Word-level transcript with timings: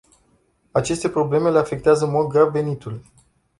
Aceste 0.73 1.09
probleme 1.09 1.49
le 1.49 1.57
afectează 1.57 2.05
în 2.05 2.11
mod 2.11 2.27
grav 2.27 2.51
veniturile. 2.51 3.01